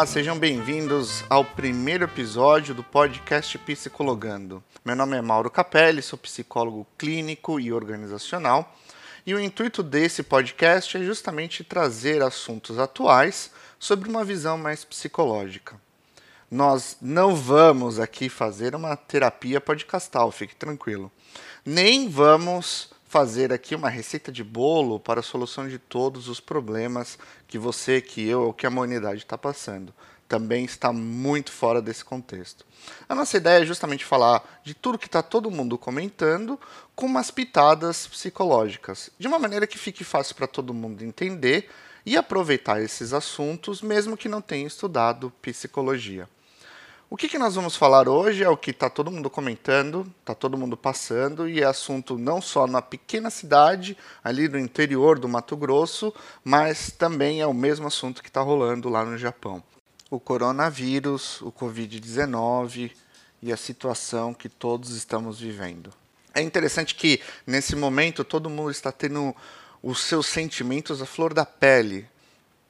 [0.00, 4.64] Olá, sejam bem-vindos ao primeiro episódio do podcast Psicologando.
[4.82, 8.74] Meu nome é Mauro Capelli, sou psicólogo clínico e organizacional,
[9.26, 15.78] e o intuito desse podcast é justamente trazer assuntos atuais sobre uma visão mais psicológica.
[16.50, 21.12] Nós não vamos aqui fazer uma terapia podcastal, fique tranquilo.
[21.62, 27.18] Nem vamos fazer aqui uma receita de bolo para a solução de todos os problemas
[27.48, 29.92] que você, que eu ou que a humanidade está passando.
[30.28, 32.64] Também está muito fora desse contexto.
[33.08, 36.56] A nossa ideia é justamente falar de tudo que está todo mundo comentando
[36.94, 41.68] com umas pitadas psicológicas, de uma maneira que fique fácil para todo mundo entender
[42.06, 46.28] e aproveitar esses assuntos, mesmo que não tenha estudado psicologia.
[47.12, 50.32] O que, que nós vamos falar hoje é o que está todo mundo comentando, está
[50.32, 55.28] todo mundo passando, e é assunto não só na pequena cidade, ali no interior do
[55.28, 59.60] Mato Grosso, mas também é o mesmo assunto que está rolando lá no Japão.
[60.08, 62.92] O coronavírus, o Covid-19
[63.42, 65.92] e a situação que todos estamos vivendo.
[66.32, 69.34] É interessante que, nesse momento, todo mundo está tendo
[69.82, 72.06] os seus sentimentos à flor da pele.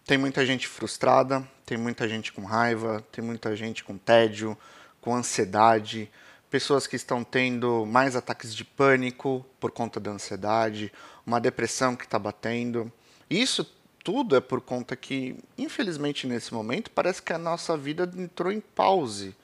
[0.05, 4.57] Tem muita gente frustrada, tem muita gente com raiva, tem muita gente com tédio,
[5.01, 6.11] com ansiedade,
[6.51, 10.93] pessoas que estão tendo mais ataques de pânico por conta da ansiedade,
[11.25, 12.93] uma depressão que está batendo.
[13.29, 13.65] Isso
[14.03, 18.61] tudo é por conta que, infelizmente, nesse momento, parece que a nossa vida entrou em
[18.61, 19.37] pause,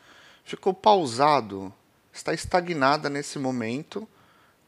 [0.45, 1.73] ficou pausado,
[2.13, 4.09] está estagnada nesse momento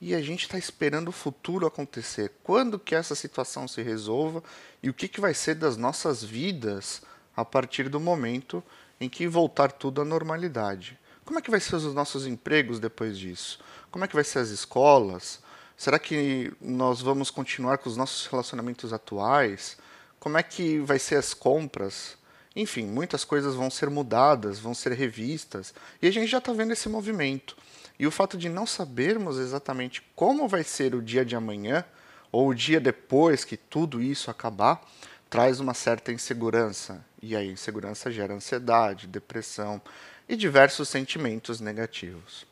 [0.00, 2.33] e a gente está esperando o futuro acontecer.
[2.45, 4.42] Quando que essa situação se resolva
[4.82, 7.02] e o que, que vai ser das nossas vidas
[7.36, 8.62] a partir do momento
[9.00, 10.98] em que voltar tudo à normalidade.
[11.24, 13.60] Como é que vai ser os nossos empregos depois disso?
[13.90, 15.40] Como é que vai ser as escolas?
[15.76, 19.76] Será que nós vamos continuar com os nossos relacionamentos atuais?
[20.18, 22.17] Como é que vai ser as compras?
[22.56, 25.72] Enfim, muitas coisas vão ser mudadas, vão ser revistas,
[26.02, 27.56] e a gente já está vendo esse movimento.
[27.98, 31.84] E o fato de não sabermos exatamente como vai ser o dia de amanhã,
[32.30, 34.83] ou o dia depois que tudo isso acabar,
[35.30, 37.05] traz uma certa insegurança.
[37.22, 39.80] E aí, insegurança gera ansiedade, depressão
[40.28, 42.46] e diversos sentimentos negativos.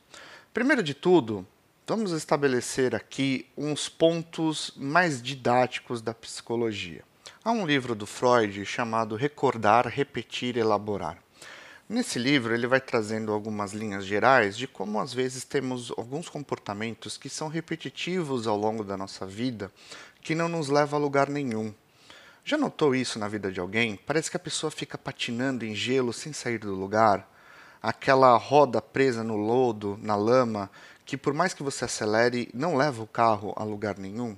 [0.53, 1.47] Primeiro de tudo,
[1.87, 7.03] vamos estabelecer aqui uns pontos mais didáticos da psicologia.
[7.45, 11.26] Há um livro do Freud chamado Recordar, Repetir, Elaborar.
[11.89, 17.17] Nesse livro, ele vai trazendo algumas linhas gerais de como às vezes temos alguns comportamentos
[17.17, 19.71] que são repetitivos ao longo da nossa vida,
[20.21, 21.73] que não nos leva a lugar nenhum.
[22.45, 23.97] Já notou isso na vida de alguém?
[24.05, 27.25] Parece que a pessoa fica patinando em gelo sem sair do lugar.
[27.81, 30.69] Aquela roda presa no lodo, na lama,
[31.05, 34.37] que por mais que você acelere, não leva o carro a lugar nenhum.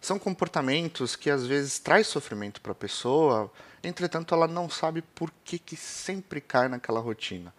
[0.00, 3.50] São comportamentos que às vezes traz sofrimento para a pessoa,
[3.82, 7.54] entretanto ela não sabe por que, que sempre cai naquela rotina.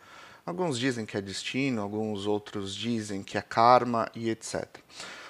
[0.45, 4.67] Alguns dizem que é destino, alguns outros dizem que é karma e etc.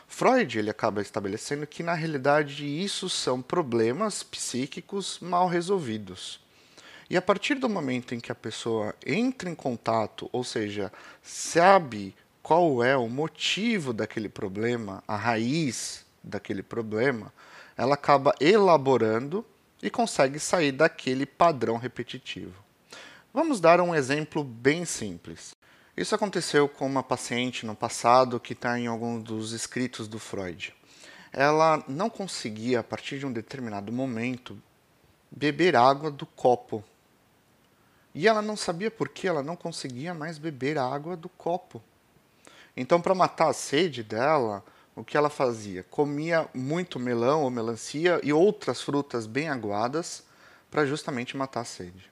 [0.08, 6.40] Freud ele acaba estabelecendo que na realidade isso são problemas psíquicos mal resolvidos.
[7.10, 10.92] E a partir do momento em que a pessoa entra em contato, ou seja,
[11.22, 17.34] sabe qual é o motivo daquele problema, a raiz daquele problema,
[17.76, 19.46] ela acaba elaborando
[19.82, 22.64] e consegue sair daquele padrão repetitivo.
[23.34, 25.56] Vamos dar um exemplo bem simples.
[25.98, 30.74] Isso aconteceu com uma paciente no passado que está em algum dos escritos do Freud.
[31.32, 34.58] Ela não conseguia, a partir de um determinado momento,
[35.32, 36.84] beber água do copo.
[38.14, 41.82] E ela não sabia por que ela não conseguia mais beber água do copo.
[42.78, 44.64] Então, para matar a sede dela,
[44.96, 45.84] o que ela fazia?
[45.84, 50.24] Comia muito melão ou melancia e outras frutas bem aguadas
[50.70, 52.12] para justamente matar a sede.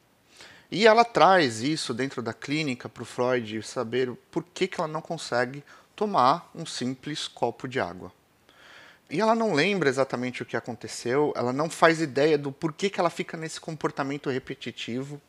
[0.72, 4.88] E ela traz isso dentro da clínica para o Freud saber por que, que ela
[4.88, 5.64] não consegue
[5.96, 8.12] tomar um simples copo de água.
[9.10, 12.98] E ela não lembra exatamente o que aconteceu, ela não faz ideia do porquê que
[12.98, 15.22] ela fica nesse comportamento repetitivo,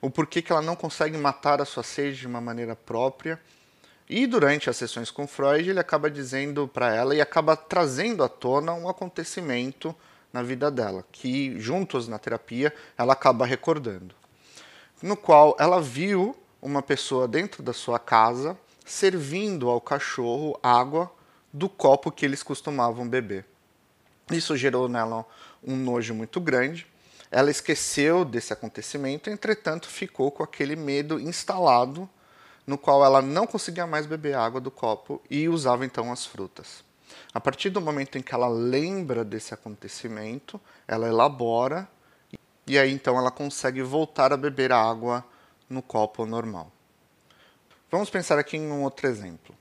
[0.00, 3.38] o porquê que ela não consegue matar a sua sede de uma maneira própria.
[4.08, 8.28] E durante as sessões com Freud, ele acaba dizendo para ela e acaba trazendo à
[8.28, 9.94] tona um acontecimento
[10.32, 14.14] na vida dela, que juntos na terapia ela acaba recordando
[15.02, 21.10] no qual ela viu uma pessoa dentro da sua casa servindo ao cachorro água
[21.52, 23.44] do copo que eles costumavam beber.
[24.30, 25.24] Isso gerou nela
[25.62, 26.86] um nojo muito grande.
[27.30, 32.08] Ela esqueceu desse acontecimento, entretanto, ficou com aquele medo instalado,
[32.68, 36.84] no qual ela não conseguia mais beber água do copo e usava então as frutas.
[37.32, 41.88] A partir do momento em que ela lembra desse acontecimento, ela elabora
[42.66, 45.24] e aí então ela consegue voltar a beber a água
[45.66, 46.70] no copo normal.
[47.90, 49.54] Vamos pensar aqui em um outro exemplo.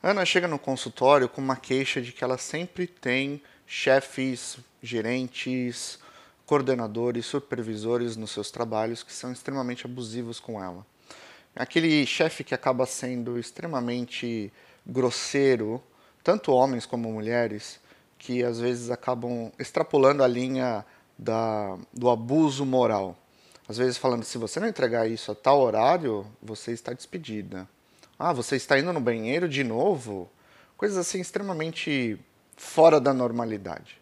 [0.00, 5.98] Ana chega no consultório com uma queixa de que ela sempre tem chefes, gerentes,
[6.46, 10.86] coordenadores, supervisores nos seus trabalhos que são extremamente abusivos com ela.
[11.54, 14.52] Aquele chefe que acaba sendo extremamente
[14.86, 15.82] grosseiro,
[16.24, 17.78] tanto homens como mulheres,
[18.18, 20.84] que às vezes acabam extrapolando a linha
[21.18, 23.16] da, do abuso moral.
[23.68, 27.68] Às vezes falando, se você não entregar isso a tal horário, você está despedida.
[28.18, 30.30] Ah, você está indo no banheiro de novo?
[30.76, 32.18] Coisas assim extremamente
[32.56, 34.00] fora da normalidade.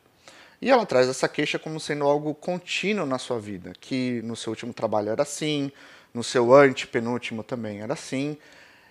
[0.61, 4.51] E ela traz essa queixa como sendo algo contínuo na sua vida, que no seu
[4.51, 5.73] último trabalho era assim,
[6.13, 8.37] no seu antepenúltimo também era assim.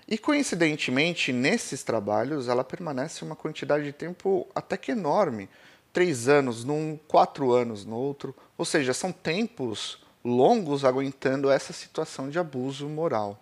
[0.07, 5.49] E coincidentemente, nesses trabalhos, ela permanece uma quantidade de tempo até que enorme.
[5.93, 8.35] Três anos num, quatro anos no outro.
[8.57, 13.39] Ou seja, são tempos longos aguentando essa situação de abuso moral.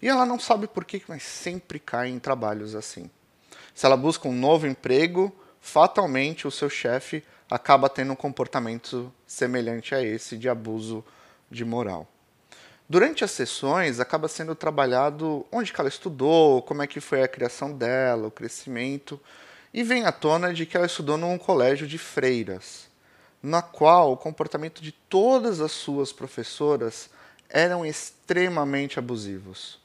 [0.00, 3.10] E ela não sabe por que, mas sempre cai em trabalhos assim.
[3.74, 9.94] Se ela busca um novo emprego, fatalmente o seu chefe acaba tendo um comportamento semelhante
[9.94, 11.04] a esse de abuso
[11.50, 12.06] de moral.
[12.90, 17.70] Durante as sessões, acaba sendo trabalhado onde ela estudou, como é que foi a criação
[17.70, 19.20] dela, o crescimento,
[19.74, 22.88] e vem à tona de que ela estudou num colégio de freiras,
[23.42, 27.10] na qual o comportamento de todas as suas professoras
[27.50, 29.78] eram extremamente abusivos.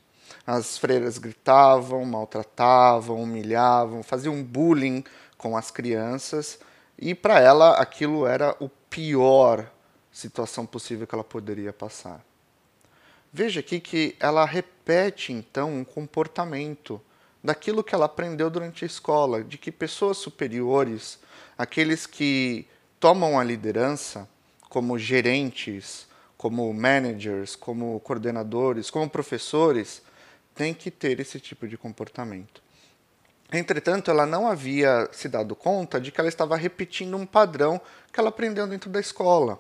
[0.48, 5.04] As freiras gritavam, maltratavam, humilhavam, faziam bullying
[5.38, 6.58] com as crianças,
[6.98, 9.70] e para ela aquilo era o pior
[10.10, 12.24] situação possível que ela poderia passar.
[13.36, 17.02] Veja aqui que ela repete então um comportamento
[17.44, 21.18] daquilo que ela aprendeu durante a escola, de que pessoas superiores,
[21.58, 22.68] aqueles que
[23.00, 24.30] tomam a liderança,
[24.70, 26.08] como gerentes,
[26.38, 30.04] como managers, como coordenadores, como professores,
[30.54, 32.62] têm que ter esse tipo de comportamento.
[33.52, 37.82] Entretanto, ela não havia se dado conta de que ela estava repetindo um padrão
[38.12, 39.60] que ela aprendeu dentro da escola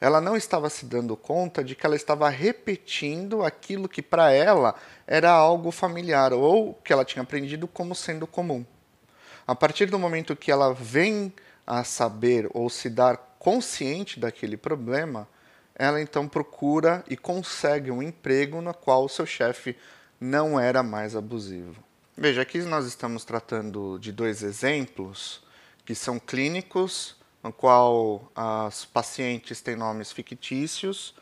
[0.00, 4.74] ela não estava se dando conta de que ela estava repetindo aquilo que para ela
[5.06, 8.64] era algo familiar ou que ela tinha aprendido como sendo comum.
[9.46, 11.32] A partir do momento que ela vem
[11.66, 15.28] a saber ou se dar consciente daquele problema,
[15.74, 19.76] ela então procura e consegue um emprego no qual o seu chefe
[20.20, 21.82] não era mais abusivo.
[22.16, 25.42] Veja, aqui nós estamos tratando de dois exemplos
[25.84, 31.14] que são clínicos no qual as pacientes têm nomes fictícios,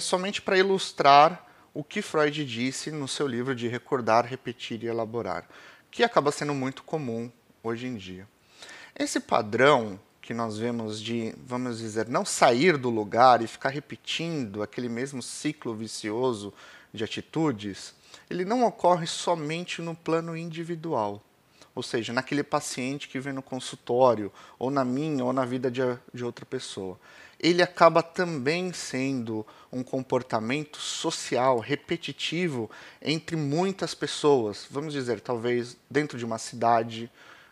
[0.00, 5.48] somente para ilustrar o que Freud disse no seu livro de Recordar, Repetir e Elaborar,
[5.90, 7.30] que acaba sendo muito comum
[7.62, 8.28] hoje em dia.
[8.94, 14.62] Esse padrão que nós vemos de, vamos dizer, não sair do lugar e ficar repetindo
[14.62, 16.52] aquele mesmo ciclo vicioso
[16.92, 17.94] de atitudes,
[18.28, 21.22] ele não ocorre somente no plano individual
[21.74, 25.80] ou seja, naquele paciente que vem no consultório, ou na minha, ou na vida de,
[26.12, 26.98] de outra pessoa.
[27.38, 32.70] Ele acaba também sendo um comportamento social repetitivo
[33.00, 34.66] entre muitas pessoas.
[34.70, 37.10] Vamos dizer, talvez dentro de uma cidade,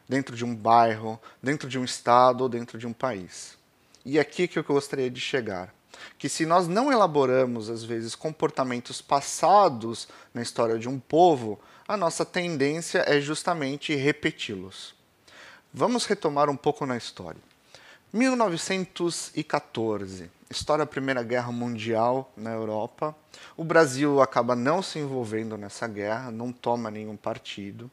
[0.08, 3.58] dentro de um bairro, dentro de um estado ou dentro de um país.
[4.04, 5.74] E é aqui que eu gostaria de chegar
[6.18, 11.58] que se nós não elaboramos, às vezes, comportamentos passados na história de um povo,
[11.90, 14.94] a nossa tendência é justamente repeti-los.
[15.74, 17.40] Vamos retomar um pouco na história.
[18.12, 23.12] 1914, história da Primeira Guerra Mundial na Europa.
[23.56, 27.90] O Brasil acaba não se envolvendo nessa guerra, não toma nenhum partido.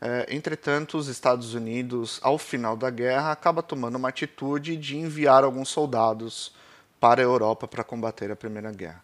[0.00, 5.42] É, entretanto, os Estados Unidos, ao final da guerra, acaba tomando uma atitude de enviar
[5.42, 6.54] alguns soldados
[7.00, 9.02] para a Europa para combater a Primeira Guerra.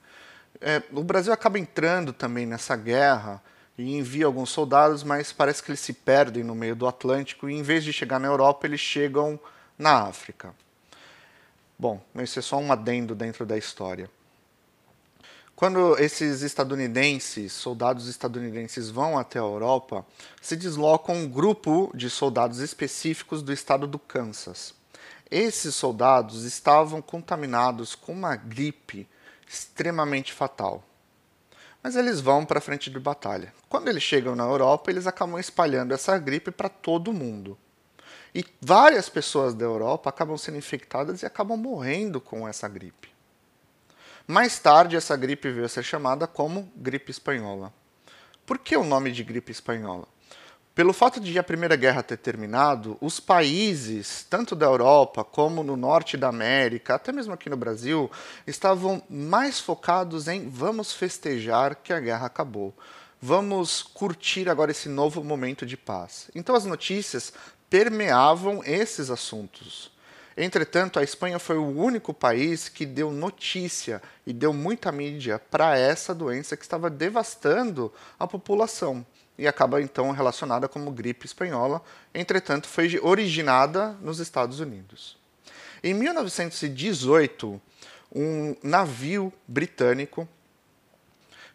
[0.61, 3.43] É, o Brasil acaba entrando também nessa guerra
[3.77, 7.55] e envia alguns soldados, mas parece que eles se perdem no meio do Atlântico e
[7.55, 9.39] em vez de chegar na Europa, eles chegam
[9.79, 10.55] na África.
[11.79, 14.11] Bom, esse é só um adendo dentro da história.
[15.57, 20.07] Quando esses estadunidenses, soldados estadunidenses vão até a Europa,
[20.41, 24.75] se desloca um grupo de soldados específicos do estado do Kansas.
[25.31, 29.09] Esses soldados estavam contaminados com uma gripe
[29.47, 30.83] extremamente fatal
[31.83, 33.53] mas eles vão para a frente de batalha.
[33.69, 37.59] Quando eles chegam na Europa, eles acabam espalhando essa gripe para todo mundo.
[38.35, 43.09] E várias pessoas da Europa acabam sendo infectadas e acabam morrendo com essa gripe.
[44.27, 47.73] Mais tarde, essa gripe veio a ser chamada como gripe espanhola.
[48.47, 50.07] Por que o nome de gripe espanhola?
[50.81, 55.77] Pelo fato de a Primeira Guerra ter terminado, os países, tanto da Europa como no
[55.77, 58.11] norte da América, até mesmo aqui no Brasil,
[58.47, 62.75] estavam mais focados em vamos festejar que a guerra acabou.
[63.21, 66.31] Vamos curtir agora esse novo momento de paz.
[66.35, 67.31] Então as notícias
[67.69, 69.93] permeavam esses assuntos.
[70.35, 75.77] Entretanto, a Espanha foi o único país que deu notícia e deu muita mídia para
[75.77, 79.05] essa doença que estava devastando a população
[79.41, 81.83] e acaba então relacionada como gripe espanhola,
[82.15, 85.17] entretanto foi originada nos Estados Unidos.
[85.83, 87.59] Em 1918,
[88.15, 90.29] um navio britânico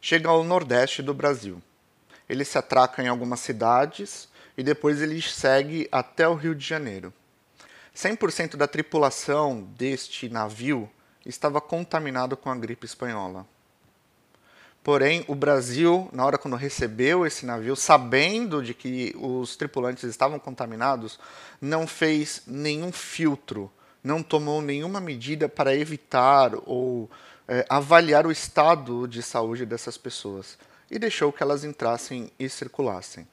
[0.01, 1.61] chega ao nordeste do Brasil.
[2.27, 4.27] Ele se atraca em algumas cidades
[4.57, 7.13] e depois ele segue até o Rio de Janeiro.
[7.95, 10.89] 100% da tripulação deste navio
[11.23, 13.45] estava contaminado com a gripe espanhola.
[14.85, 20.37] Porém, o Brasil, na hora quando recebeu esse navio, sabendo de que os tripulantes estavam
[20.37, 21.17] contaminados,
[21.59, 23.71] não fez nenhum filtro,
[24.03, 27.09] não tomou nenhuma medida para evitar ou
[27.47, 30.55] é, avaliar o estado de saúde dessas pessoas
[30.91, 33.27] e deixou que elas entrassem e circulassem.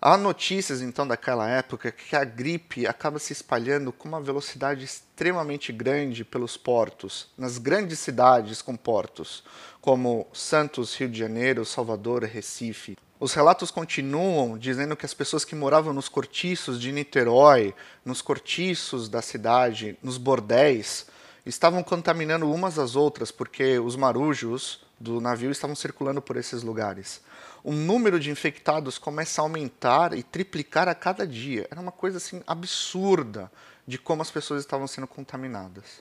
[0.00, 5.72] Há notícias, então, daquela época que a gripe acaba se espalhando com uma velocidade extremamente
[5.72, 9.42] grande pelos portos, nas grandes cidades com portos,
[9.80, 12.98] como Santos, Rio de Janeiro, Salvador, Recife.
[13.18, 17.74] Os relatos continuam dizendo que as pessoas que moravam nos cortiços de Niterói,
[18.04, 21.06] nos cortiços da cidade, nos bordéis,
[21.46, 27.22] estavam contaminando umas às outras porque os marujos do navio estavam circulando por esses lugares
[27.66, 31.66] o número de infectados começa a aumentar e triplicar a cada dia.
[31.68, 33.50] Era uma coisa assim absurda
[33.84, 36.00] de como as pessoas estavam sendo contaminadas.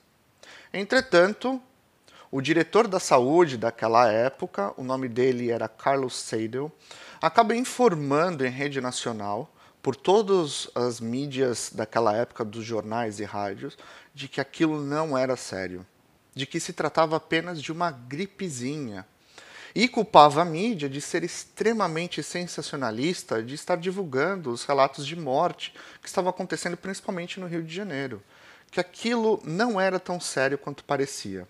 [0.72, 1.60] Entretanto,
[2.30, 6.72] o diretor da saúde daquela época, o nome dele era Carlos Seidel,
[7.20, 13.76] acaba informando em rede nacional, por todas as mídias daquela época, dos jornais e rádios,
[14.14, 15.84] de que aquilo não era sério,
[16.36, 19.04] de que se tratava apenas de uma gripezinha
[19.76, 25.74] e culpava a mídia de ser extremamente sensacionalista, de estar divulgando os relatos de morte
[26.02, 28.24] que estavam acontecendo principalmente no Rio de Janeiro,
[28.72, 31.46] que aquilo não era tão sério quanto parecia.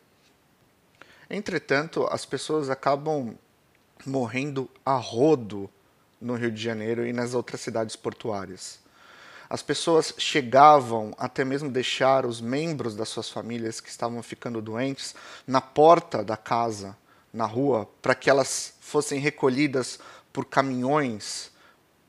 [1.30, 3.38] Entretanto, as pessoas acabam
[4.04, 5.70] morrendo a rodo
[6.20, 8.80] no Rio de Janeiro e nas outras cidades portuárias.
[9.48, 15.14] As pessoas chegavam até mesmo deixar os membros das suas famílias que estavam ficando doentes
[15.46, 16.98] na porta da casa
[17.36, 20.00] na rua para que elas fossem recolhidas
[20.32, 21.52] por caminhões,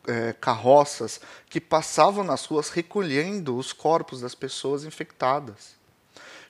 [0.07, 5.75] é, carroças que passavam nas ruas recolhendo os corpos das pessoas infectadas.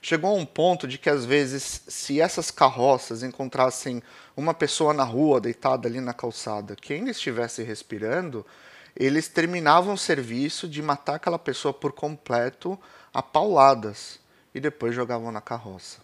[0.01, 4.01] Chegou a um ponto de que, às vezes, se essas carroças encontrassem
[4.35, 8.45] uma pessoa na rua, deitada ali na calçada, que ainda estivesse respirando,
[8.95, 12.79] eles terminavam o serviço de matar aquela pessoa por completo
[13.13, 14.19] a pauladas
[14.53, 15.99] e depois jogavam na carroça.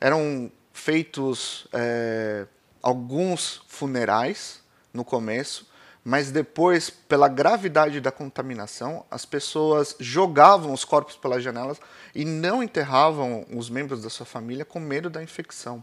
[0.00, 2.46] Eram feitos é,
[2.82, 4.60] alguns funerais
[4.92, 5.66] no começo,
[6.04, 11.80] mas depois, pela gravidade da contaminação, as pessoas jogavam os corpos pelas janelas
[12.14, 15.82] e não enterravam os membros da sua família com medo da infecção.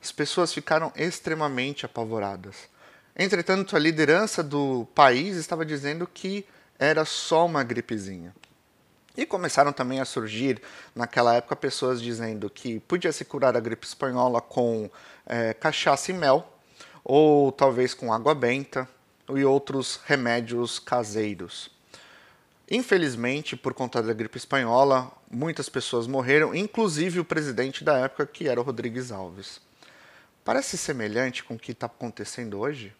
[0.00, 2.68] As pessoas ficaram extremamente apavoradas.
[3.16, 6.46] Entretanto, a liderança do país estava dizendo que
[6.78, 8.34] era só uma gripezinha.
[9.16, 10.60] E começaram também a surgir,
[10.94, 14.90] naquela época, pessoas dizendo que podia se curar a gripe espanhola com
[15.24, 16.52] é, cachaça e mel,
[17.04, 18.88] ou talvez com água benta
[19.28, 21.70] e outros remédios caseiros.
[22.68, 28.48] Infelizmente, por conta da gripe espanhola, muitas pessoas morreram, inclusive o presidente da época, que
[28.48, 29.60] era o Rodrigues Alves.
[30.44, 32.92] Parece semelhante com o que está acontecendo hoje?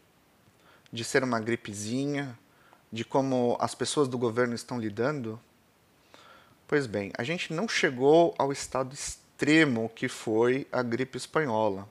[0.92, 2.38] De ser uma gripezinha,
[2.92, 5.40] de como as pessoas do governo estão lidando
[6.66, 11.88] Pois bem, a gente não chegou ao estado extremo que foi a gripe espanhola.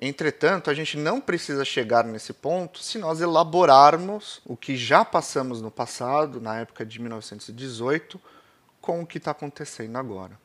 [0.00, 5.60] Entretanto, a gente não precisa chegar nesse ponto se nós elaborarmos o que já passamos
[5.60, 8.20] no passado, na época de 1918,
[8.80, 10.40] com o que está acontecendo agora.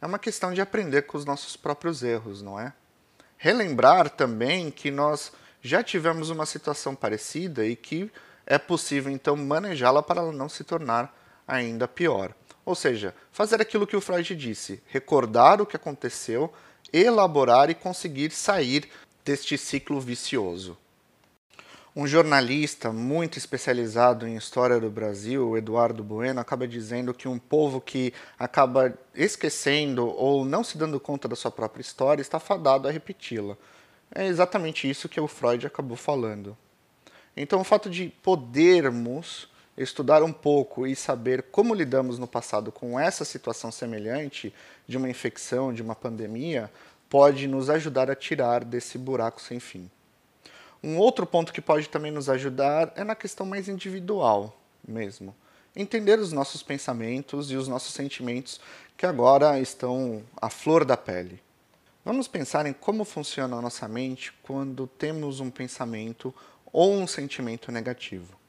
[0.00, 2.72] É uma questão de aprender com os nossos próprios erros, não é?
[3.38, 8.12] Relembrar também que nós já tivemos uma situação parecida e que
[8.46, 11.12] é possível então manejá-la para ela não se tornar
[11.48, 12.34] ainda pior.
[12.64, 16.52] Ou seja, fazer aquilo que o Freud disse, recordar o que aconteceu,
[16.92, 18.88] elaborar e conseguir sair
[19.24, 20.76] deste ciclo vicioso.
[21.96, 27.80] Um jornalista muito especializado em história do Brasil, Eduardo Bueno, acaba dizendo que um povo
[27.80, 32.90] que acaba esquecendo ou não se dando conta da sua própria história está fadado a
[32.90, 33.56] repeti-la.
[34.12, 36.56] É exatamente isso que o Freud acabou falando.
[37.36, 42.98] Então, o fato de podermos estudar um pouco e saber como lidamos no passado com
[42.98, 44.54] essa situação semelhante
[44.86, 46.70] de uma infecção, de uma pandemia,
[47.08, 49.90] pode nos ajudar a tirar desse buraco sem fim.
[50.82, 55.34] Um outro ponto que pode também nos ajudar é na questão mais individual mesmo.
[55.74, 58.60] Entender os nossos pensamentos e os nossos sentimentos
[58.96, 61.42] que agora estão à flor da pele.
[62.04, 66.32] Vamos pensar em como funciona a nossa mente quando temos um pensamento
[66.70, 68.43] ou um sentimento negativo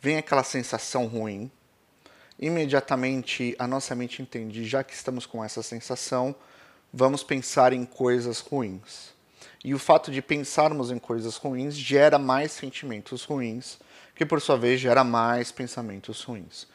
[0.00, 1.50] vem aquela sensação ruim.
[2.38, 6.34] Imediatamente a nossa mente entende, já que estamos com essa sensação,
[6.92, 9.14] vamos pensar em coisas ruins.
[9.64, 13.78] E o fato de pensarmos em coisas ruins gera mais sentimentos ruins,
[14.14, 16.66] que por sua vez gera mais pensamentos ruins.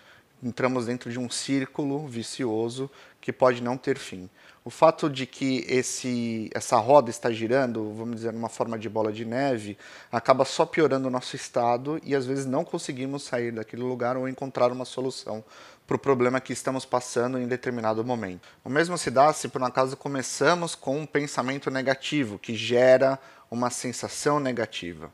[0.44, 4.30] Entramos dentro de um círculo vicioso que pode não ter fim
[4.64, 9.12] o fato de que esse, essa roda está girando, vamos dizer, numa forma de bola
[9.12, 9.76] de neve,
[10.12, 14.30] acaba só piorando o nosso estado e às vezes não conseguimos sair daquele lugar ou
[14.30, 15.44] encontrar uma solução
[15.88, 18.48] para o problema que estamos passando em determinado momento.
[18.64, 23.18] O mesmo se dá se por um acaso começamos com um pensamento negativo que gera
[23.50, 25.12] uma sensação negativa.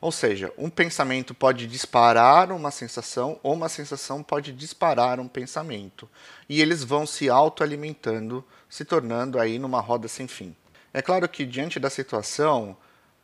[0.00, 6.08] Ou seja, um pensamento pode disparar uma sensação ou uma sensação pode disparar um pensamento.
[6.48, 10.54] E eles vão se autoalimentando, se tornando aí numa roda sem fim.
[10.92, 12.76] É claro que diante da situação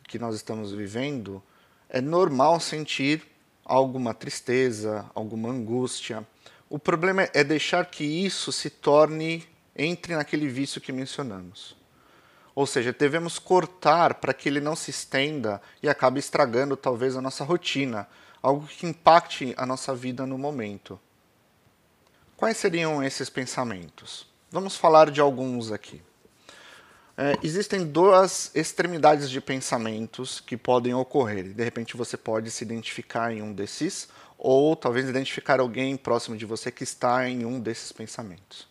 [0.07, 1.43] que nós estamos vivendo,
[1.89, 3.23] é normal sentir
[3.65, 6.27] alguma tristeza, alguma angústia.
[6.69, 11.77] O problema é deixar que isso se torne entre naquele vício que mencionamos.
[12.55, 17.21] Ou seja, devemos cortar para que ele não se estenda e acabe estragando talvez a
[17.21, 18.09] nossa rotina,
[18.41, 21.01] algo que impacte a nossa vida no momento.
[22.37, 24.27] Quais seriam esses pensamentos?
[24.51, 26.01] Vamos falar de alguns aqui.
[27.17, 31.55] É, existem duas extremidades de pensamentos que podem ocorrer.
[31.55, 36.45] De repente você pode se identificar em um desses, ou talvez identificar alguém próximo de
[36.45, 38.69] você que está em um desses pensamentos.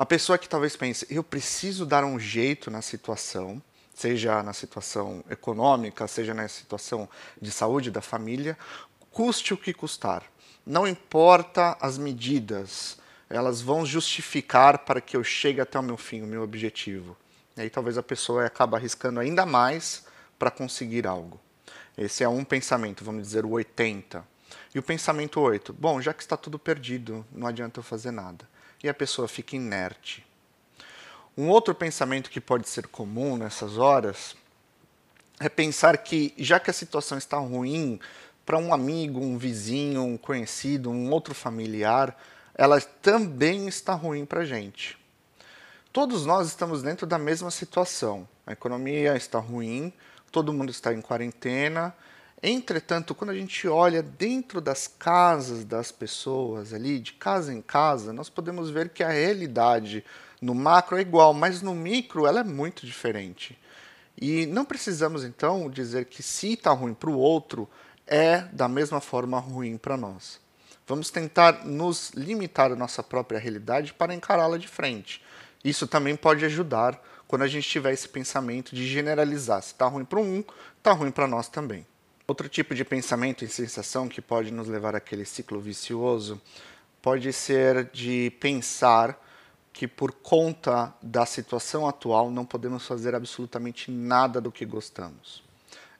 [0.00, 5.22] A pessoa que talvez pense, eu preciso dar um jeito na situação, seja na situação
[5.28, 7.06] econômica, seja na situação
[7.38, 8.56] de saúde da família,
[9.10, 10.22] custe o que custar.
[10.64, 12.96] Não importa as medidas,
[13.28, 17.14] elas vão justificar para que eu chegue até o meu fim, o meu objetivo.
[17.54, 20.06] E aí talvez a pessoa acabe arriscando ainda mais
[20.38, 21.38] para conseguir algo.
[21.94, 24.26] Esse é um pensamento, vamos dizer o 80.
[24.74, 28.48] E o pensamento 8, bom, já que está tudo perdido, não adianta eu fazer nada
[28.82, 30.24] e a pessoa fica inerte.
[31.36, 34.36] Um outro pensamento que pode ser comum nessas horas
[35.38, 37.98] é pensar que, já que a situação está ruim,
[38.44, 42.20] para um amigo, um vizinho, um conhecido, um outro familiar,
[42.54, 44.98] ela também está ruim para a gente.
[45.92, 48.28] Todos nós estamos dentro da mesma situação.
[48.46, 49.92] A economia está ruim,
[50.30, 51.94] todo mundo está em quarentena
[52.42, 58.12] Entretanto, quando a gente olha dentro das casas das pessoas ali, de casa em casa,
[58.14, 60.02] nós podemos ver que a realidade
[60.40, 63.58] no macro é igual, mas no micro ela é muito diferente.
[64.18, 67.68] E não precisamos então dizer que se está ruim para o outro,
[68.06, 70.40] é da mesma forma ruim para nós.
[70.86, 75.22] Vamos tentar nos limitar à nossa própria realidade para encará-la de frente.
[75.62, 79.62] Isso também pode ajudar quando a gente tiver esse pensamento de generalizar.
[79.62, 80.42] Se está ruim para um,
[80.78, 81.86] está ruim para nós também.
[82.30, 86.40] Outro tipo de pensamento e sensação que pode nos levar àquele ciclo vicioso
[87.02, 89.20] pode ser de pensar
[89.72, 95.42] que por conta da situação atual não podemos fazer absolutamente nada do que gostamos.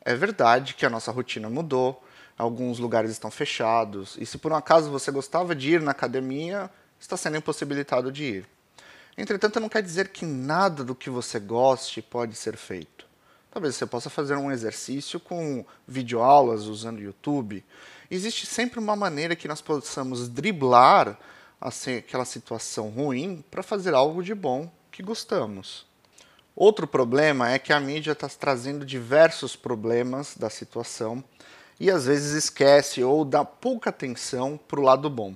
[0.05, 2.01] É verdade que a nossa rotina mudou,
[2.39, 6.71] alguns lugares estão fechados, e se por um acaso você gostava de ir na academia,
[7.01, 8.49] está sendo impossibilitado de ir.
[9.19, 13.10] Entretanto, não quer dizer que nada do que você goste pode ser feito.
[13.51, 17.65] Talvez você possa fazer um exercício com videoaulas usando o YouTube.
[18.11, 21.19] Existe sempre uma maneira que nós possamos driblar
[21.61, 25.87] assim, aquela situação ruim para fazer algo de bom que gostamos.
[26.55, 31.23] Outro problema é que a mídia está trazendo diversos problemas da situação
[31.79, 35.35] e às vezes esquece ou dá pouca atenção para o lado bom.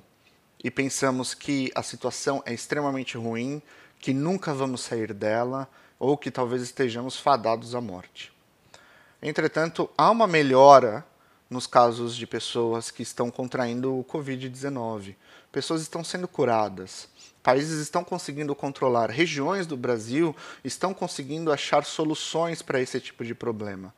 [0.62, 3.60] E pensamos que a situação é extremamente ruim,
[3.98, 5.68] que nunca vamos sair dela,
[6.04, 8.30] ou que talvez estejamos fadados à morte.
[9.22, 11.02] Entretanto, há uma melhora
[11.48, 15.14] nos casos de pessoas que estão contraindo o Covid-19.
[15.50, 17.08] Pessoas estão sendo curadas.
[17.42, 19.10] Países estão conseguindo controlar.
[19.10, 23.94] Regiões do Brasil estão conseguindo achar soluções para esse tipo de problema.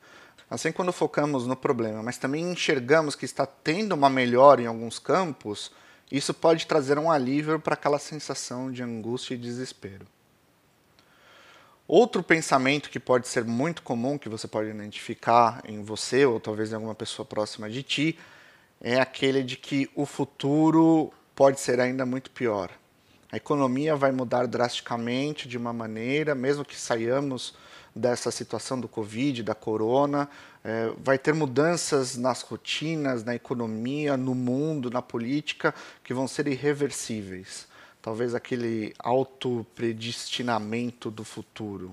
[0.48, 5.00] Assim, quando focamos no problema, mas também enxergamos que está tendo uma melhora em alguns
[5.00, 5.72] campos,
[6.10, 10.06] isso pode trazer um alívio para aquela sensação de angústia e desespero.
[11.88, 16.72] Outro pensamento que pode ser muito comum, que você pode identificar em você ou talvez
[16.72, 18.18] em alguma pessoa próxima de ti,
[18.80, 22.70] é aquele de que o futuro pode ser ainda muito pior.
[23.30, 27.54] A economia vai mudar drasticamente de uma maneira, mesmo que saiamos
[27.94, 30.28] dessa situação do Covid, da corona,
[30.64, 35.72] é, vai ter mudanças nas rotinas, na economia, no mundo, na política,
[36.02, 37.68] que vão ser irreversíveis.
[38.06, 41.92] Talvez aquele autopredestinamento do futuro.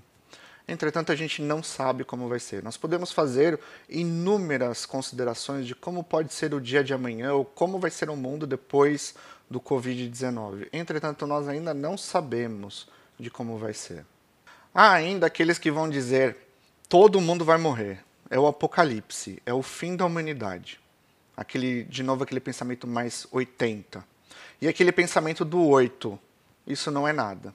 [0.68, 2.62] Entretanto, a gente não sabe como vai ser.
[2.62, 7.80] Nós podemos fazer inúmeras considerações de como pode ser o dia de amanhã ou como
[7.80, 9.16] vai ser o mundo depois
[9.50, 10.68] do Covid-19.
[10.72, 12.88] Entretanto, nós ainda não sabemos
[13.20, 14.06] de como vai ser.
[14.72, 16.38] Há ainda aqueles que vão dizer:
[16.88, 18.04] todo mundo vai morrer.
[18.30, 20.80] É o apocalipse, é o fim da humanidade.
[21.36, 24.13] Aquele, de novo, aquele pensamento mais 80.
[24.62, 26.20] E aquele pensamento do 8.
[26.66, 27.54] Isso não é nada.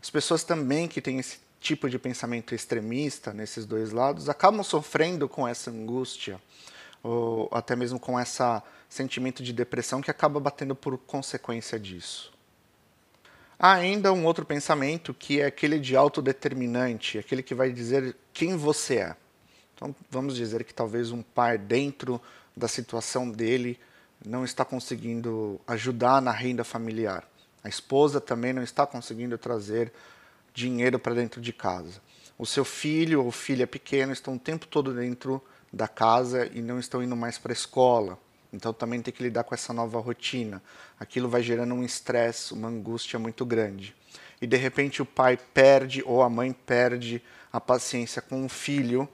[0.00, 5.28] As pessoas também que têm esse tipo de pensamento extremista nesses dois lados acabam sofrendo
[5.28, 6.40] com essa angústia,
[7.02, 8.42] ou até mesmo com esse
[8.88, 12.32] sentimento de depressão que acaba batendo por consequência disso.
[13.58, 18.56] Há ainda um outro pensamento que é aquele de autodeterminante, aquele que vai dizer quem
[18.56, 19.16] você é.
[19.74, 22.20] Então, vamos dizer que talvez um pai, dentro
[22.56, 23.78] da situação dele,
[24.24, 27.28] não está conseguindo ajudar na renda familiar.
[27.62, 29.92] A esposa também não está conseguindo trazer
[30.54, 32.00] dinheiro para dentro de casa.
[32.38, 36.78] O seu filho ou filha pequeno estão o tempo todo dentro da casa e não
[36.78, 38.18] estão indo mais para a escola.
[38.52, 40.62] Então também tem que lidar com essa nova rotina.
[40.98, 43.94] Aquilo vai gerando um estresse, uma angústia muito grande.
[44.40, 49.08] E de repente o pai perde ou a mãe perde a paciência com o filho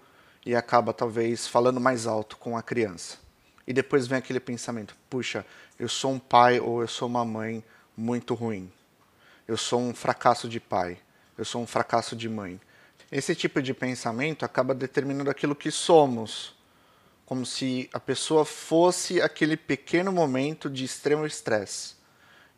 [0.45, 3.28] e acaba talvez falando mais alto com a criança.
[3.69, 5.45] E depois vem aquele pensamento: puxa,
[5.79, 7.63] eu sou um pai ou eu sou uma mãe
[7.95, 8.73] muito ruim.
[9.47, 10.97] Eu sou um fracasso de pai.
[11.37, 12.59] Eu sou um fracasso de mãe.
[13.13, 16.57] Esse tipo de pensamento acaba determinando aquilo que somos
[17.27, 21.95] como se a pessoa fosse aquele pequeno momento de extremo estresse.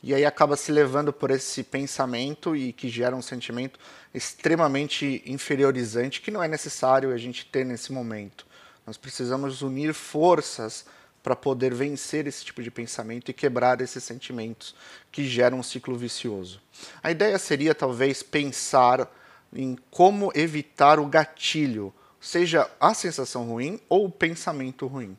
[0.01, 3.81] E aí acaba se levando por esse pensamento e que gera um sentimento
[4.15, 8.47] extremamente inferiorizante que não é necessário a gente ter nesse momento.
[8.87, 10.87] Nós precisamos unir forças
[11.23, 14.75] para poder vencer esse tipo de pensamento e quebrar esses sentimentos
[15.13, 16.61] que geram um ciclo vicioso.
[17.03, 19.11] A ideia seria talvez pensar
[19.53, 25.17] em como evitar o gatilho seja a sensação ruim ou o pensamento ruim.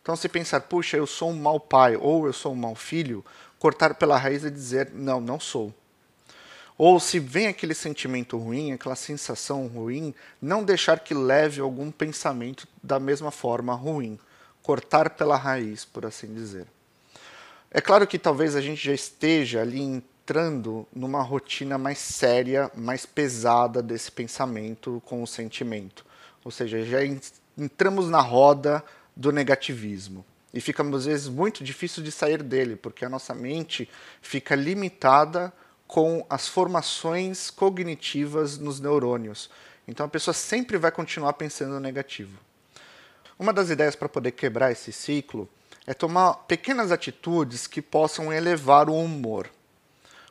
[0.00, 3.24] Então, se pensar, puxa, eu sou um mau pai ou eu sou um mau filho,
[3.58, 5.74] cortar pela raiz e dizer, não, não sou.
[6.76, 12.68] Ou se vem aquele sentimento ruim, aquela sensação ruim, não deixar que leve algum pensamento
[12.82, 14.18] da mesma forma ruim.
[14.64, 16.66] Cortar pela raiz, por assim dizer.
[17.70, 23.06] É claro que talvez a gente já esteja ali entrando numa rotina mais séria, mais
[23.06, 26.04] pesada desse pensamento com o sentimento.
[26.44, 26.98] Ou seja, já
[27.56, 28.82] entramos na roda
[29.14, 30.24] do negativismo.
[30.52, 33.88] E fica, às vezes, muito difícil de sair dele, porque a nossa mente
[34.20, 35.52] fica limitada
[35.86, 39.50] com as formações cognitivas nos neurônios.
[39.86, 42.38] Então a pessoa sempre vai continuar pensando negativo.
[43.38, 45.48] Uma das ideias para poder quebrar esse ciclo
[45.86, 49.50] é tomar pequenas atitudes que possam elevar o humor.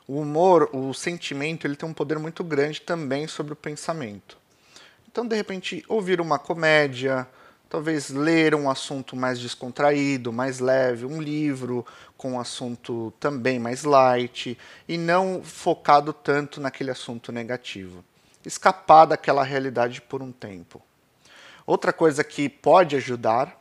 [0.08, 4.38] O humor, o sentimento, ele tem um poder muito grande também sobre o pensamento.
[5.06, 7.28] Então, de repente, ouvir uma comédia,
[7.68, 11.86] talvez ler um assunto mais descontraído, mais leve, um livro
[12.16, 18.04] com um assunto também mais light e não focado tanto naquele assunto negativo.
[18.44, 20.82] Escapar daquela realidade por um tempo.
[21.66, 23.58] Outra coisa que pode ajudar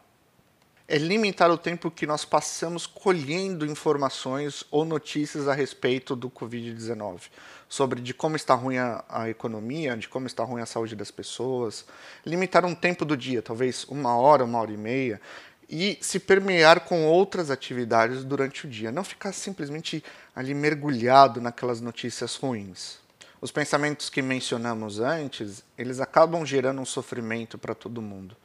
[0.87, 7.21] é limitar o tempo que nós passamos colhendo informações ou notícias a respeito do Covid-19,
[7.69, 11.09] sobre de como está ruim a, a, economia, de como está ruim a saúde das
[11.09, 11.85] pessoas,
[12.25, 15.21] limitar um tempo do dia, talvez uma hora, uma hora e meia,
[15.69, 20.03] e se permear com outras atividades durante o dia, não ficar simplesmente
[20.35, 23.02] ali mergulhado naquelas notícias ruins.
[23.43, 28.37] Os pensamentos que mencionamos antes, eles acabam gerando um sofrimento para todo mundo.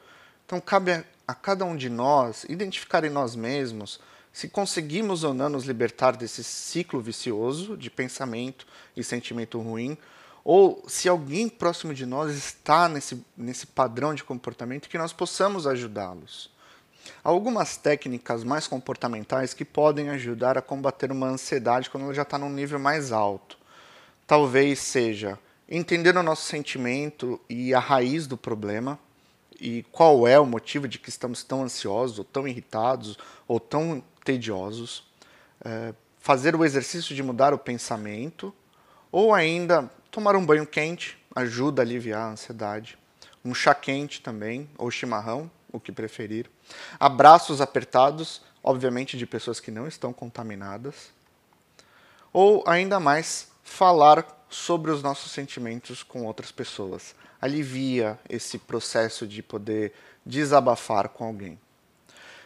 [0.45, 4.01] Então cabe a, a cada um de nós identificar em nós mesmos
[4.33, 9.97] se conseguimos ou não nos libertar desse ciclo vicioso de pensamento e sentimento ruim,
[10.43, 15.65] ou se alguém próximo de nós está nesse, nesse padrão de comportamento que nós possamos
[15.65, 16.51] ajudá-los.
[17.23, 22.23] Há algumas técnicas mais comportamentais que podem ajudar a combater uma ansiedade quando ela já
[22.23, 23.58] está num nível mais alto.
[24.29, 28.99] Talvez seja entender o nosso sentimento e a raiz do problema,
[29.59, 34.03] e qual é o motivo de que estamos tão ansiosos, ou tão irritados, ou tão
[34.23, 35.03] tediosos.
[35.65, 38.53] É, fazer o exercício de mudar o pensamento,
[39.11, 42.99] ou ainda tomar um banho quente, ajuda a aliviar a ansiedade.
[43.43, 46.47] Um chá quente também, ou chimarrão, o que preferir.
[46.99, 51.09] Abraços apertados, obviamente de pessoas que não estão contaminadas.
[52.31, 57.15] Ou ainda mais, falar sobre os nossos sentimentos com outras pessoas.
[57.39, 59.93] Alivia esse processo de poder
[60.25, 61.57] desabafar com alguém.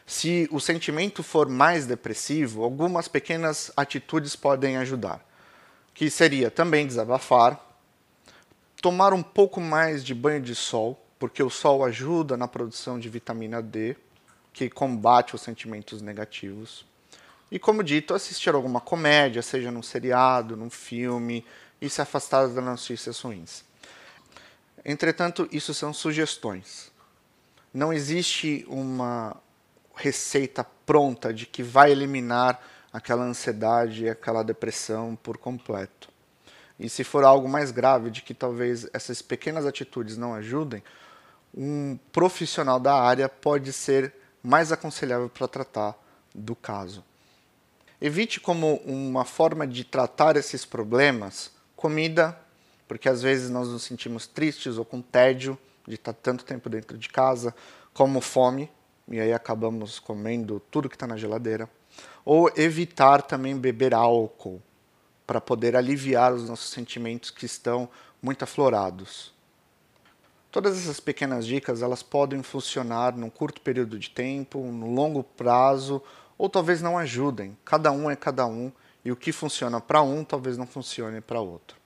[0.05, 5.25] Se o sentimento for mais depressivo, algumas pequenas atitudes podem ajudar,
[5.93, 7.59] que seria também desabafar,
[8.81, 13.07] tomar um pouco mais de banho de sol, porque o sol ajuda na produção de
[13.07, 13.95] vitamina D,
[14.51, 16.86] que combate os sentimentos negativos.
[17.53, 21.45] E como dito, assistir alguma comédia, seja num seriado, num filme,
[21.79, 23.63] e se afastar das notícias ruins.
[24.83, 26.91] Entretanto, isso são sugestões.
[27.71, 29.37] Não existe uma
[29.93, 32.59] receita pronta de que vai eliminar
[32.91, 36.09] aquela ansiedade aquela depressão por completo.
[36.79, 40.83] E se for algo mais grave, de que talvez essas pequenas atitudes não ajudem,
[41.53, 44.11] um profissional da área pode ser
[44.41, 45.95] mais aconselhável para tratar
[46.33, 47.03] do caso.
[48.05, 52.37] Evite como uma forma de tratar esses problemas Comida,
[52.85, 56.97] porque às vezes nós nos sentimos tristes ou com tédio de estar tanto tempo dentro
[56.97, 57.55] de casa,
[57.93, 58.69] como fome,
[59.07, 61.69] e aí acabamos comendo tudo que está na geladeira.
[62.25, 64.61] Ou evitar também beber álcool,
[65.25, 67.87] para poder aliviar os nossos sentimentos que estão
[68.21, 69.33] muito aflorados.
[70.51, 76.03] Todas essas pequenas dicas elas podem funcionar num curto período de tempo, no longo prazo,
[76.37, 77.57] ou talvez não ajudem.
[77.63, 78.71] Cada um é cada um
[79.03, 81.77] e o que funciona para um talvez não funcione para outro.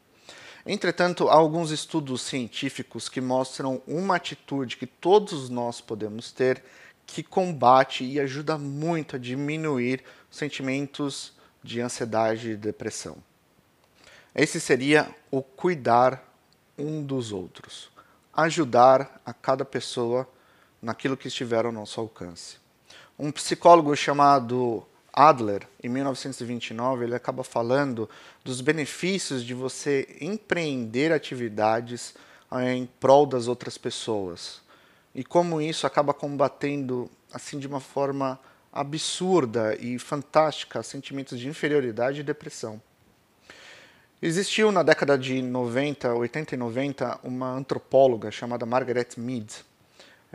[0.66, 6.62] Entretanto, há alguns estudos científicos que mostram uma atitude que todos nós podemos ter
[7.06, 11.34] que combate e ajuda muito a diminuir os sentimentos
[11.64, 13.18] de ansiedade e depressão.
[14.36, 16.22] Esse seria o cuidar
[16.78, 17.90] um dos outros,
[18.34, 20.30] ajudar a cada pessoa
[20.82, 22.58] naquilo que estiver ao nosso alcance.
[23.20, 28.08] Um psicólogo chamado Adler, em 1929, ele acaba falando
[28.46, 32.14] dos benefícios de você empreender atividades
[32.52, 34.62] eh, em prol das outras pessoas.
[35.16, 38.40] E como isso acaba combatendo assim de uma forma
[38.72, 42.80] absurda e fantástica sentimentos de inferioridade e depressão.
[44.22, 49.66] Existiu na década de 90, 80 e 90, uma antropóloga chamada Margaret Mead.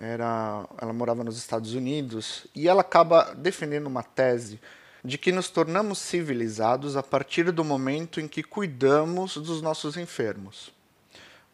[0.05, 4.61] Era, ela morava nos Estados Unidos e ela acaba defendendo uma tese
[5.05, 10.73] de que nos tornamos civilizados a partir do momento em que cuidamos dos nossos enfermos.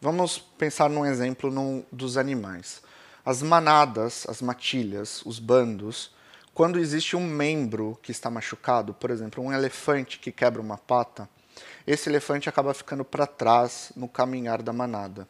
[0.01, 2.81] Vamos pensar num exemplo num, dos animais.
[3.23, 6.11] As manadas, as matilhas, os bandos,
[6.51, 11.29] quando existe um membro que está machucado, por exemplo, um elefante que quebra uma pata,
[11.85, 15.27] esse elefante acaba ficando para trás no caminhar da manada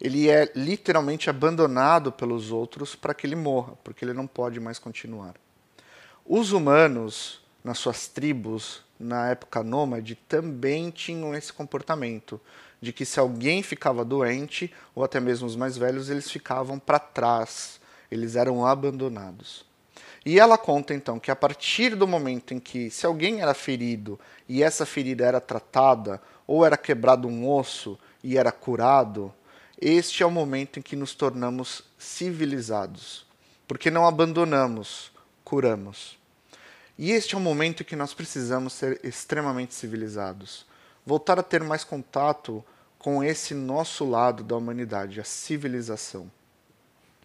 [0.00, 4.78] ele é literalmente abandonado pelos outros para que ele morra, porque ele não pode mais
[4.78, 5.34] continuar.
[6.24, 12.40] Os humanos, nas suas tribos, na época nômade, também tinham esse comportamento
[12.80, 16.98] de que se alguém ficava doente, ou até mesmo os mais velhos, eles ficavam para
[16.98, 17.78] trás,
[18.10, 19.66] eles eram abandonados.
[20.24, 24.18] E ela conta então que a partir do momento em que, se alguém era ferido
[24.48, 29.32] e essa ferida era tratada, ou era quebrado um osso e era curado,
[29.80, 33.24] este é o momento em que nos tornamos civilizados,
[33.66, 35.10] porque não abandonamos,
[35.42, 36.18] curamos.
[36.98, 40.66] E este é o momento em que nós precisamos ser extremamente civilizados,
[41.06, 42.62] voltar a ter mais contato
[42.98, 46.30] com esse nosso lado da humanidade, a civilização.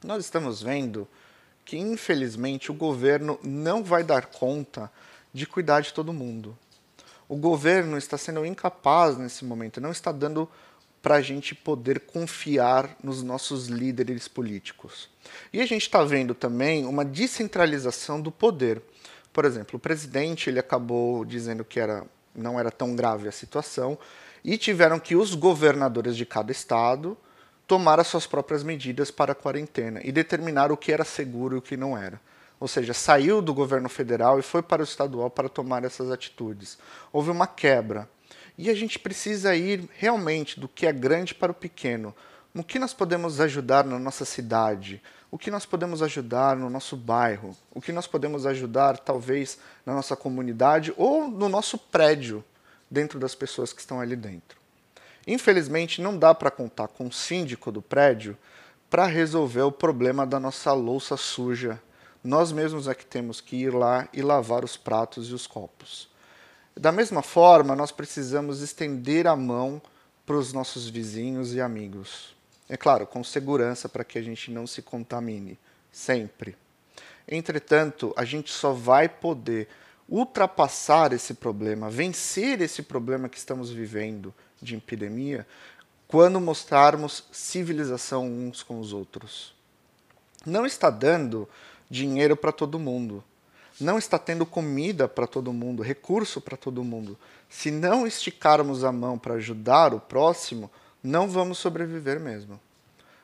[0.01, 1.05] Nós estamos vendo
[1.65, 4.89] que, infelizmente, o governo não vai dar conta
[5.33, 6.57] de cuidar de todo mundo.
[7.27, 10.49] O governo está sendo incapaz nesse momento, não está dando
[11.05, 15.07] para a gente poder confiar nos nossos líderes políticos.
[15.53, 18.81] E a gente está vendo também uma descentralização do poder.
[19.31, 23.99] Por exemplo, o presidente ele acabou dizendo que era, não era tão grave a situação
[24.43, 27.15] e tiveram que os governadores de cada estado
[27.67, 31.59] tomar as suas próprias medidas para a quarentena e determinar o que era seguro e
[31.59, 32.19] o que não era.
[32.59, 36.79] Ou seja, saiu do governo federal e foi para o estadual para tomar essas atitudes.
[37.13, 38.09] Houve uma quebra.
[38.57, 42.15] E a gente precisa ir realmente do que é grande para o pequeno.
[42.53, 45.01] No que nós podemos ajudar na nossa cidade?
[45.29, 47.55] O que nós podemos ajudar no nosso bairro?
[47.73, 52.43] O que nós podemos ajudar, talvez, na nossa comunidade ou no nosso prédio,
[52.89, 54.57] dentro das pessoas que estão ali dentro?
[55.27, 58.37] Infelizmente, não dá para contar com o síndico do prédio
[58.89, 61.81] para resolver o problema da nossa louça suja.
[62.23, 66.07] Nós mesmos é que temos que ir lá e lavar os pratos e os copos.
[66.75, 69.81] Da mesma forma, nós precisamos estender a mão
[70.25, 72.35] para os nossos vizinhos e amigos.
[72.67, 75.57] É claro, com segurança para que a gente não se contamine,
[75.91, 76.57] sempre.
[77.27, 79.69] Entretanto, a gente só vai poder
[80.09, 85.47] ultrapassar esse problema, vencer esse problema que estamos vivendo de epidemia,
[86.07, 89.55] quando mostrarmos civilização uns com os outros.
[90.45, 91.49] Não está dando
[91.89, 93.23] dinheiro para todo mundo.
[93.79, 97.17] Não está tendo comida para todo mundo, recurso para todo mundo.
[97.49, 100.71] Se não esticarmos a mão para ajudar o próximo,
[101.03, 102.59] não vamos sobreviver mesmo.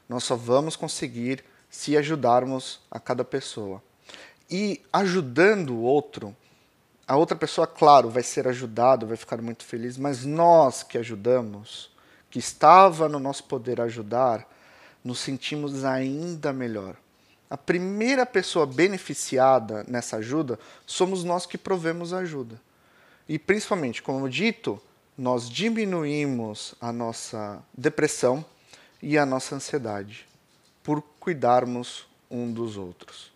[0.10, 3.82] Nós só vamos conseguir se ajudarmos a cada pessoa.
[4.50, 6.36] E ajudando o outro,
[7.08, 11.90] a outra pessoa, claro, vai ser ajudado, vai ficar muito feliz, mas nós que ajudamos,
[12.30, 14.46] que estava no nosso poder ajudar,
[15.04, 16.96] nos sentimos ainda melhor.
[17.52, 22.58] A primeira pessoa beneficiada nessa ajuda somos nós que provemos ajuda.
[23.28, 24.82] E principalmente, como dito,
[25.18, 28.46] nós diminuímos a nossa depressão
[29.02, 30.26] e a nossa ansiedade
[30.82, 33.34] por cuidarmos um dos outros.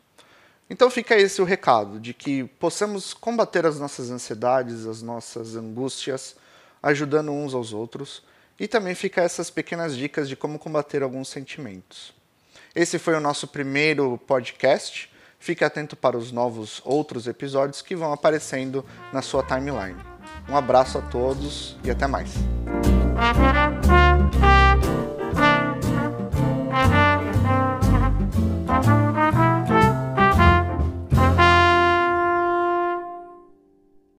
[0.70, 6.38] Então fica esse o recado de que possamos combater as nossas ansiedades, as nossas angústias,
[6.82, 8.24] ajudando uns aos outros,
[8.58, 12.15] e também fica essas pequenas dicas de como combater alguns sentimentos.
[12.76, 15.10] Esse foi o nosso primeiro podcast.
[15.40, 18.84] Fique atento para os novos outros episódios que vão aparecendo
[19.14, 19.96] na sua timeline.
[20.50, 22.34] Um abraço a todos e até mais.